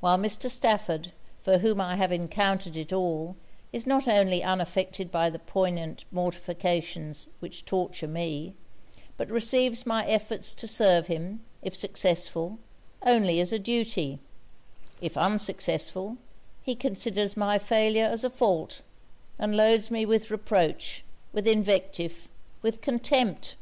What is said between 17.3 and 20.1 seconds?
my failure as a fault; and loads me